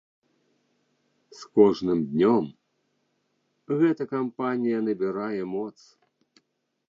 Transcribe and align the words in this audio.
С 1.33 1.41
кожным 1.59 1.99
днём 2.13 2.45
гэта 3.81 4.03
кампанія 4.15 4.77
набірае 4.87 5.43
моц. 5.53 5.77